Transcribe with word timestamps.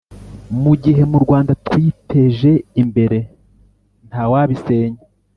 mu 0.61 0.73
gihe 0.83 1.01
murwanda 1.11 1.51
twiteje 1.65 2.51
imbere 2.81 3.19
ntawabisenya 4.07 5.01